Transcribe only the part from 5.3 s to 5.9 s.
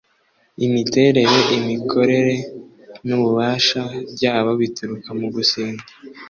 gusenga